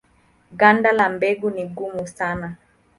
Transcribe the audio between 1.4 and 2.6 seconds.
ni gumu sana.